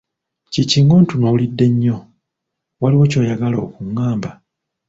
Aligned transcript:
Kiki 0.51 0.79
ng’ontunuulidde 0.83 1.65
nnyo? 1.71 1.97
Waliwo 2.81 3.05
ky'oyagala 3.11 3.57
okungamba? 3.65 4.29